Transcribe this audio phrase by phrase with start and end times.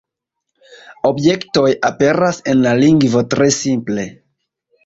[1.09, 4.09] Objektoj aperas en la lingvo tre simple.